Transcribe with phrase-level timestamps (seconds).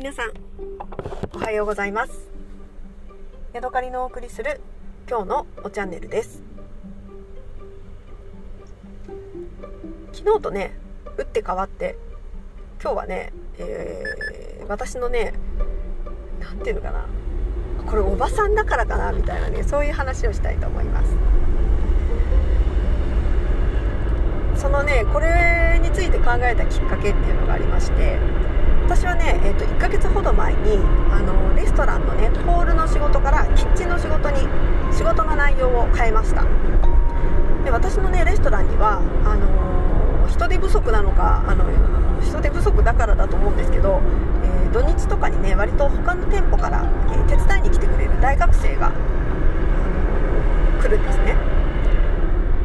[0.00, 0.32] 皆さん
[1.34, 2.30] おはようございます。
[3.52, 4.58] ヤドカリのお送りする
[5.06, 6.42] 今日のおチャンネルです。
[10.14, 10.74] 昨日とね
[11.18, 11.98] 打って変わって
[12.82, 15.34] 今日はね、えー、私のね
[16.40, 17.04] 何ていうのかな
[17.86, 21.14] これおばさんだからかなみたいなねそういう話をしたいと思います。
[24.62, 28.18] そのねこれについて考えたきっかけっていうのがありまして
[28.90, 30.76] 私はね、えーと、1ヶ月ほど前に
[31.12, 34.40] あのレストランのねホールの仕事からキッチンの仕事に
[34.92, 36.42] 仕事の内容を変えました。
[37.64, 41.66] で私のねレストランにはあの人手不足なのかあの
[42.20, 44.00] 人手不足だからだと思うんですけど、
[44.42, 51.36] えー、土日とかにね割と他の店舗から、えー、手伝いに来てくれる大学生が、あの来るんですね。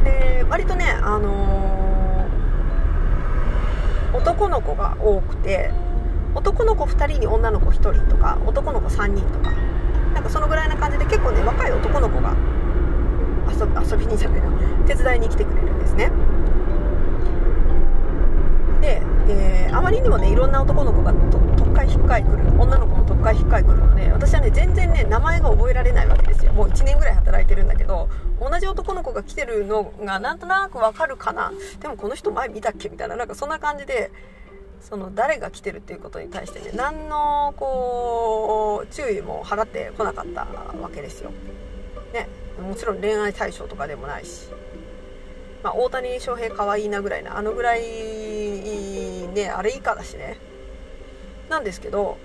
[0.02, 2.26] で割とね、あの
[4.12, 5.70] 男の子が多くて
[6.36, 9.52] 男の子2人に女の子1人とか男の子3人とか。
[10.14, 12.34] なんかそのぐらいな感じで結構ね若い男の子が
[13.52, 14.48] 遊遊びにじゃないな。
[14.86, 16.10] 手伝いに来てくれるんですね。
[18.80, 26.54] で、えー、あまりにもねいろんな男の子がと特会引っかい来る女の子も特会引っかい来るので私はね全然ね名前が覚えられないわけですよ。
[26.54, 28.08] もう1年ぐらい働いてるんだけど
[28.40, 31.52] 同じ男の子が来てるのがなんとなくわかるかな。
[31.80, 32.88] でもこの人前見たっけ？
[32.88, 34.10] みたいななんかそんな感じで
[34.80, 40.46] その誰が来てるっていうことに対してね何のこう注意も払ってこなかった
[40.80, 41.30] わけですよ。
[42.12, 42.28] ね、
[42.60, 44.48] もちろん恋愛対象とかでもないし、
[45.62, 50.38] まあ、大谷翔平可愛いいなぐらいなあのぐらいねあれ以下だしね。
[51.48, 52.16] なんですけど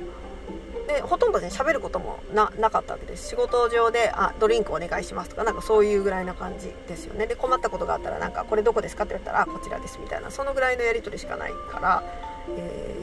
[0.88, 3.30] でほとんどね喋ることもなかったわけです。
[3.30, 7.28] 仕事上であドリンクお願いしますとかなんかそういうぐらいな感じですよね。
[7.28, 10.32] で困ったことがあったらなんかこれどこですかって言ったらこちらですみたいな。
[10.32, 12.04] そのぐらいのやり取りしかないから
[12.50, 12.96] え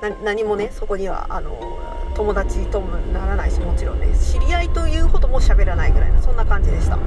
[0.00, 1.78] ー、何もねそこにはあの
[2.14, 6.98] 友達ともならないしもちろんね知り合いというほども喋らないぐらいのそんな感じでした。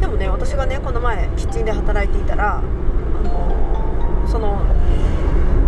[0.00, 2.62] でもね私がねこの前キッチンで働いていたらあ
[3.22, 4.64] のその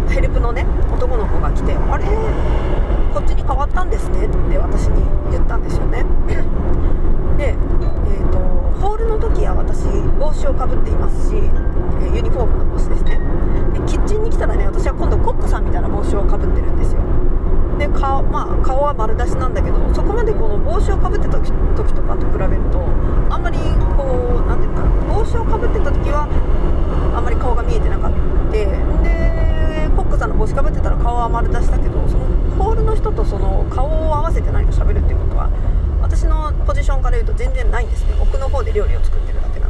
[0.09, 2.05] ヘルプのね男の子が来て「あれ
[3.13, 6.05] こっちに変わったんですね」って私に言ったんですよね。
[7.37, 8.39] で、えーと、
[8.81, 9.87] ホールの時は私
[10.19, 11.35] 帽子をかぶっていますし、
[12.13, 13.21] ユニフォームの帽子ですね。
[13.73, 17.01] でキッチンに来たらね私は今度コックさんみたいな帽子をかぶってるんですよ。
[17.79, 22.79] で顔,、まあ、顔は丸出しなんだけどそこまでこの帽子をかぶってた時とかと比べると
[23.31, 23.59] あんまり
[23.97, 26.29] こう何て言うかな帽子をかぶってた時は
[27.17, 28.53] あんまり顔が見えてなかった。
[28.53, 28.69] で
[29.97, 32.27] コックさんの帽子かぶってたら顔は丸出しだけどその
[32.59, 35.51] ホールの人とその顔を合わせて何か喋るっていうことは
[36.03, 38.15] 私のポジションから言うと全然ないんですね。
[38.21, 39.64] 奥の方で料理を作ってるだけで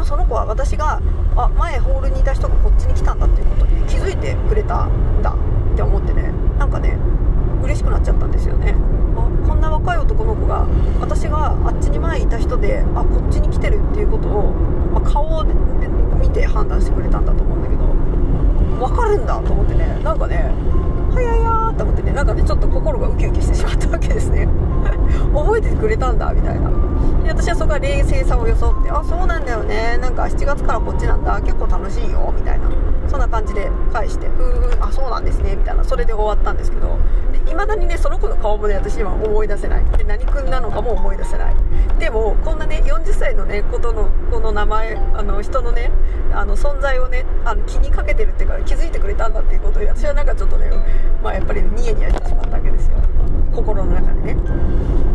[0.00, 1.00] もその子は私が
[1.36, 5.36] あ前ホールにいた人がこっちに来たんだっていうことに気づいてくれたんだ
[5.72, 6.32] って思ってね。
[6.58, 6.98] なんかね
[7.62, 8.74] 嬉しくなっちゃったんですよね。
[9.16, 10.66] あこんな若い男の子が
[11.00, 14.52] 私があっちに前いた人であこっちに来てるっていうことを、
[14.92, 17.84] まあ、顔を見て判断してくれたんだと思うんだけど
[18.86, 20.00] 分かるんだと思ってね。
[20.02, 20.39] なんかね
[25.60, 26.70] えててくれたんだみたいな。
[27.22, 29.98] で私はそこは冷静さを装ってあそうなんだよね。
[29.98, 31.40] なんか7月からこっちなんだ。
[31.40, 32.32] 結構楽しいよ。
[32.36, 32.68] みたいな。
[33.08, 35.56] そんな感じで返してふーあそうなんですね。
[35.56, 35.84] みたいな。
[35.84, 36.98] それで終わったんですけど。
[37.50, 39.84] いまだにねその子の顔もね私今思い出せない。
[39.98, 41.54] で何君なのかも思い出せない。
[41.98, 45.90] でもこんなね40歳のねことのこの名前あの人のね
[46.32, 50.70] あの存在をねあの気にかけてるっていうか気づいてくれたんだっていうことで私はなんかちょっとね
[51.22, 52.98] まあやっぱりニヤニヤしてしまったわけですよ。
[53.50, 54.36] 心の中でね。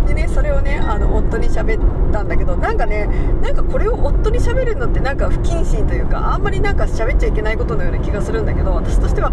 [0.08, 3.08] でねそれをねあの夫に喋ったんだけどなんかね
[3.42, 9.32] なんかこれを夫に喋るのってなんか不謹慎というかあんまりなんか喋っちゃいけないことのような気がするんだけど私としては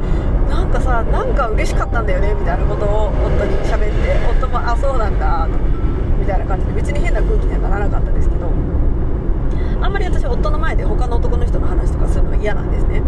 [0.49, 5.49] なんかさなんか嬉しかったんだよねみたいなことを夫に喋って夫もあそうなんだ
[6.19, 8.47] みたいな感じで別に変な空気にはならなかったですけど
[9.83, 13.03] あんまり私夫の前で他の男の人の話とかするのは嫌なんですね。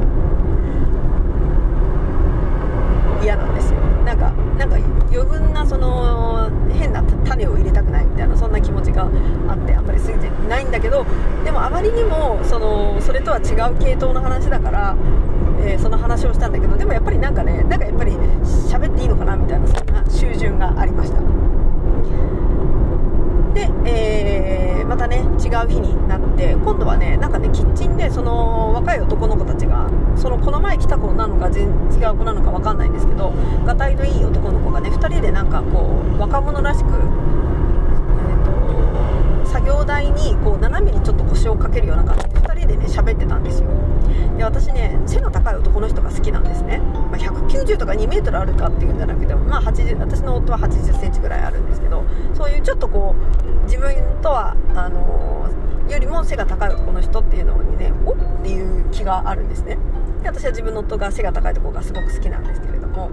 [3.23, 3.79] 嫌なんですよ。
[4.05, 4.77] なんかなんか
[5.11, 9.05] 余分なその変な種を入れたくないみたいなそんな気持ちが
[9.49, 11.05] あってあんまり過ぎてないんだけど
[11.45, 14.97] でもあまりにもそのそれとは違う系統の話だから、
[15.61, 21.19] えー、その話をしたんだけどでもやっぱりなんかねなんかやっぱり喋っていいのかなみたいなそんな習順がありました。
[23.55, 25.23] で、えー、またね違
[25.65, 31.71] う日になって今度はねなんかねキッチンでその若い男の子たちがそのこの前来た子なのか全違
[32.13, 33.33] う子なのか分かんないんですけど
[33.65, 36.95] がたいのいい男の子がね2人でなんかこう若者らしく、えー
[39.45, 43.69] と、作業台にこう斜めにちょっと腰をかけるような感じで2人でね喋ってたんですよ。
[44.37, 59.79] で私ね背の高い男の人が好きなんですね、まあ、190とか2メートルあるかっていうんじゃなくても、まあ、80私の夫は8 0センチぐらいあるんですけどそういうちょっとこう自分とはあのー、よりも背が高い男の人っていうのにねおっていう気があるんですね。
[60.23, 63.11] で私は自分の夫が背が高いところがすごく好きなんですけれども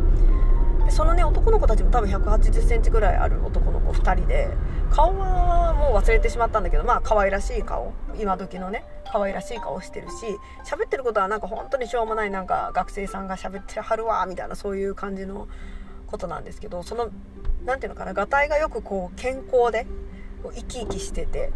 [0.85, 4.49] でそのね男の子たちも多分1 8 0センチぐらいある男の子2人で。
[4.91, 7.93] 顔はもう忘れてしまったんだけどまあ可愛らしい顔。
[8.19, 15.47] 今時のね可愛らしい顔してるし喋ってることはなんか本当にしょうもないなんか学生さんが喋ってはるわみたいなそういう感じの
[16.07, 17.09] ことなんですけどその
[17.65, 19.87] 何ていうのかながたいがよくこう健康で
[20.43, 21.51] こう生き生きしてて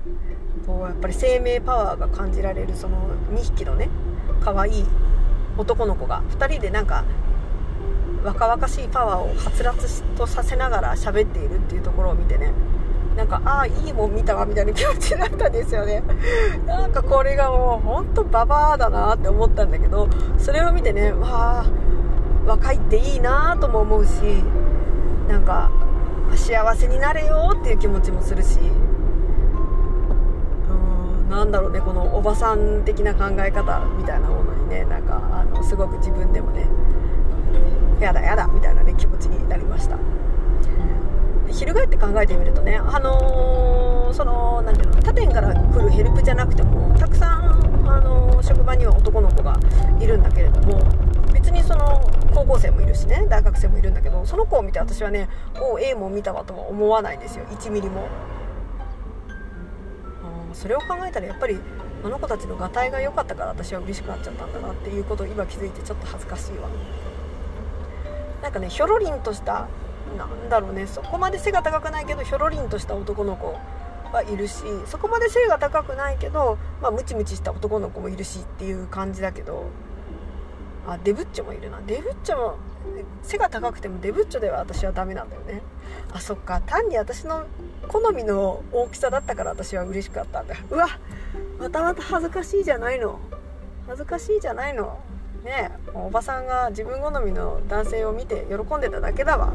[0.66, 3.90] こうやっぱり生命パワーが感じられるその2匹のね
[4.42, 4.86] 可愛い
[5.58, 7.04] 男の子が2人でなんか
[8.26, 12.52] 若々しいパワーをはつらつとさせながら喋っているっていうところを見てね
[13.16, 16.04] なんかああいいもん見たわみたいな気持ちになったんですよね。
[16.68, 21.66] なんかこれがもうほんとババアだなって思ったんだけどそれを見てねわあ
[22.46, 24.44] 若いっていいなとも思うし
[25.30, 25.72] なんか
[26.36, 28.60] 幸せになれよっていう気持ちもするし
[30.70, 30.74] う
[31.28, 36.68] んなんだろうねこのおばさん的な考え方みたいなものにねなんかあのすごく自分でもね
[38.00, 39.98] やだやだみたいな、ね、気持ちになりました。
[41.52, 49.58] 翻って考えてみるとね、あのー、その何ていうの他店から来るヘルプじゃなくてもたくさん、あのー、職場には男の子が
[50.00, 50.80] いるんだけれども
[51.32, 52.02] 別にその
[52.34, 55.30] 高校生もいるしね大学生もいるんだけどその子を見て私はね
[55.62, 57.46] おお A も見たわとは思わないんですよ。
[57.46, 58.08] 1ミリも。
[60.54, 61.60] それを考えたらやっぱり
[62.04, 66.70] あの子たちのがたいが良かったから私は嬉しくなっちゃったんだなっていうことを今気づいてちょっと恥ずかしいわ
[68.46, 69.68] なんかねひょろりんとした
[70.16, 73.58] なんだろうねそこまで背が高くないけどひょろりんとした男の子
[74.14, 79.66] はいるしそこまで背が高くないけど、まあ、ムチムチした男の子もいるしっていう感じだけど
[80.88, 81.82] あデブッチョもいるな。
[81.88, 82.58] デブッチョも
[83.24, 85.64] 背が高くてもデブッチョでは私はダメなんだよね。
[86.14, 86.62] あそっか。
[86.64, 87.46] 単に私の
[87.88, 90.56] 好みの大きさだったから私は嬉しかったんだ。
[90.70, 90.88] うわ
[91.58, 93.20] またまた恥ずかしいじゃないの。
[93.88, 95.00] 恥ずかしいじゃないの。
[95.46, 99.54] ねおばさんが自分好みの男性を見て喜んでただけだわ。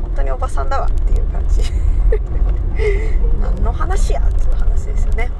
[0.00, 1.62] 本当におばさんだわっていう感じ。
[3.40, 5.30] 何の話やっていう話ですよね。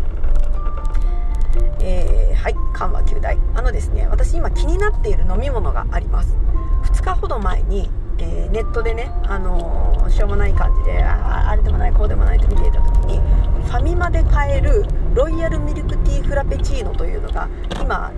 [1.81, 6.37] えー、はい緩和9大あのですね私今気になっている飲み物があります。
[6.85, 13.21] 2日ほど前に、えー、ネットでね、あのー、しょうもない感じでああれでもないこうでもないと見ていた時に
[13.65, 14.85] ファミマで買える
[15.15, 17.49] ロイヤルミルクティーフラペチーノというのが
[17.81, 18.12] 今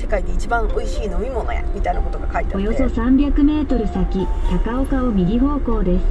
[0.00, 2.68] 世界で一番美味しい飲み物やみたいなことが書いてあって。
[2.68, 4.26] およそ 300m 先
[4.64, 6.04] 高岡を右方向です。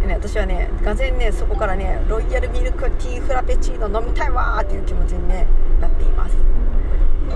[0.00, 5.46] でね私はねがぜねそこからねロイヤルミルクティーフラペチーノ飲みたいわーっていう気持ちに、ね、
[5.80, 6.36] なっています。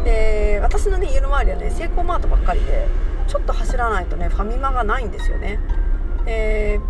[0.05, 2.87] で私のね家の周りはねセイコーマートばっかりで
[3.29, 5.61] ちょっと走らないとねファミマがないんですよね。
[6.25, 6.81] で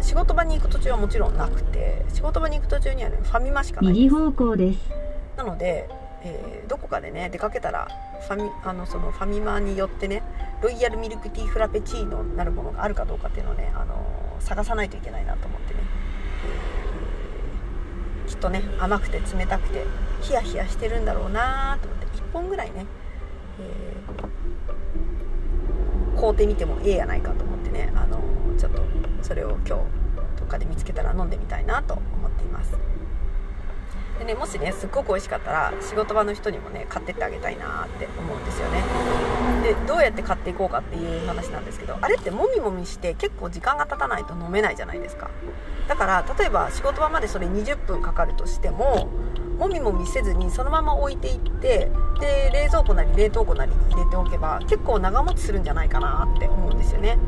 [0.00, 4.78] 仕事場に行く途中はもちろんなくて仕事場に行く途中にはねファミマしかない右方向です。
[5.36, 5.88] なので
[6.26, 7.88] えー、どこかでね出かけたら
[8.26, 10.22] ファミあのそのファミマによってね
[10.60, 15.80] ロイヤルミルクティーフラペチーノなるものがあるかどうかっていうのをね、あのー、探さないといけないなと思ってね、
[18.26, 19.84] えー、きっとね甘くて冷たくて
[20.22, 22.86] ヒヤヒヤしてるんだろうなと思って1本ぐらいね、
[23.60, 28.82] えー、買うてみてもええやないかと思ってね、あのー、ちょっと
[29.22, 32.76] それを今日どっかで見つけたら飲んでみたいなと思っています。
[34.18, 38.82] でねもしねすっごく美味しかったら仕事場の人にもね買ってってあげたいなって思うんですよね。
[39.62, 45.30] でどうやって買っていこうかっていう話なんですけどあれってもみもみして結構時間が経たないと飲めないじゃないですか。
[45.88, 49.08] だから例えば仕事場までそれ20分かかるとしても
[49.58, 57.18] もみもみせずにそのまま置いていってで冷蔵庫なり冷凍庫なりに入れておけば結構長持ちするんじゃないかなって思うんですよね。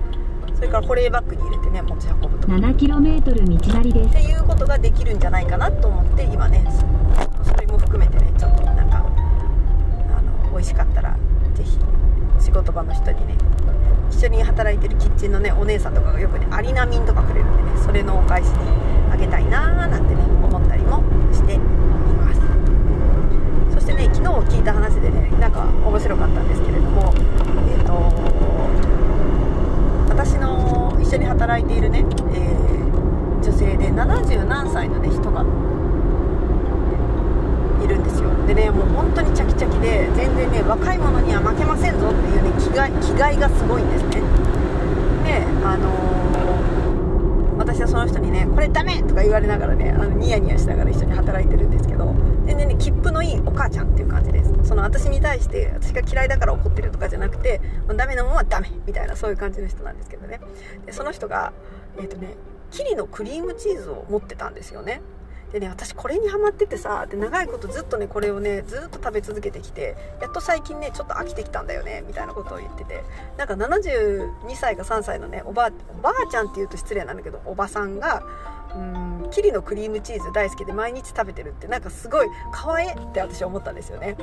[0.59, 3.23] それから保冷バッグに入れてね持ち運ぶと 7km
[3.63, 4.09] 道なりです。
[4.09, 6.67] っていうことができるんじゃないかなと思って今ね
[7.45, 11.17] それも含めてねちょっとなんかあの美味しかったら
[11.55, 11.79] 是非
[12.41, 13.37] 仕事場の人にね
[14.11, 18.59] 一緒に働いてるキッチンのねお姉さんとかがよくねアリナミンとかくれるんでねそれのお返しに
[19.13, 22.41] あげたいなーなんてね思ったりもしています。
[23.75, 28.89] そしてね昨日聞いた話でねなんか面白かったんですけれどもえっ、ー、と
[30.09, 35.41] 私の一緒に働いているね、えー、女性で70何歳の、ね、人が
[37.83, 44.21] いるんですよでねもう本当にチャキチャキで全然ね若い者には負けませんぞっていうね気概気概がすごいんですね
[45.25, 52.15] であのー、私はその人にね「これダメ!」とか言われながらねあのニヤニヤしながら一緒に働いてるんですけど
[52.45, 54.48] 全然ね切符のいいお母ちゃんっていう感じです
[54.79, 57.61] の私に対して私が嫌いだから怒ってるとかじゃなくて
[57.97, 60.41] ダメなものはダメみたいなそういう感じの人なんですけどね。
[60.87, 61.53] でその人が
[61.99, 62.37] えっ、ー、とね
[62.71, 65.01] キリのクリームチーズを持ってたんですよね。
[65.53, 73.03] でね私これにハマっててさで長いことずっとねこれをねずっと食べ続けてきてやっと最近ねちょっと飽きてきたんだよねみたいなことを言ってて。
[73.37, 78.23] なんか72歳か3歳のねおばおばあちゃんって言うと失礼なんだけどおばさんが
[78.75, 84.17] うんキリのクリームチーズ大好きで毎日食べてるってなんかすごい可愛いって私は思ったんですよね。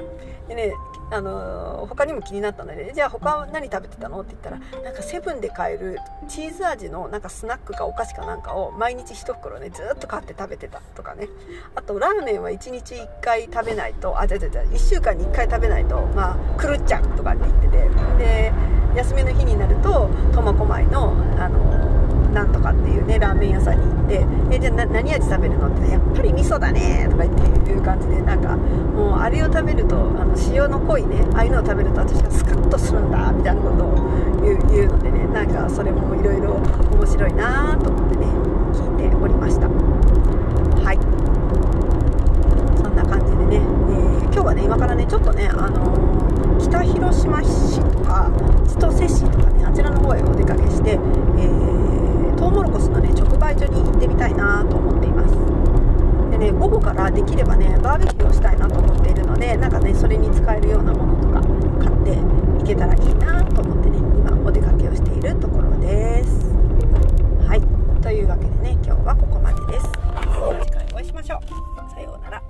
[0.47, 0.73] でね
[1.11, 11.27] あのー、他にも気になったのでじゃあ他は何食べてたのって言ったらなんかセブンで買えるチーズ味のなんかスナックかお菓子かなんかを毎日1袋ねずっと買って食べてたとかね。
[11.75, 17.75] あとラーメンは1日1回食べないとあじゃじゃじゃ1週間に1回食べないとまあ狂っちゃうとかって言ってて。
[18.17, 18.53] で
[18.95, 22.04] 休みの日になると苫小牧のあのー
[22.36, 28.58] なんとかっていうねラーメン屋さんに行って「えじゃあ何味食べるの?」ってやっぱり味噌だね」とか言っていう感じでなんか
[28.94, 33.96] もうあれを食べるとあの塩の濃いねああいうのを食べると私はスカッとするんだみたいなことを
[34.44, 36.60] 言う言うのでねなんかそれもいろいろ
[36.92, 38.25] 面白いなと思ってね
[38.74, 41.00] 聞いておりましたはい
[42.84, 43.62] そんな感じでね、
[43.92, 48.30] えー、今日はね今からねちょっとねあのー、北広島市とか
[48.68, 51.00] 千歳市とかねあちらの方へお出かけして、
[51.38, 51.85] えー
[52.38, 55.36] トウモロコシのね直売所に行ってみたいなと思っています。
[56.32, 61.42] でね午後からできればねバーベキューをしたいなと思っているのでなんかねそれに使えるようなものとか
[61.86, 66.46] 買っていけたらいいなと思ってね今お出かけをしているところです。
[67.48, 67.62] はい。
[68.01, 69.92] というわけでね今日はここまでです。
[70.63, 71.92] 次回お会いしましょう。
[71.94, 72.44] さようなら。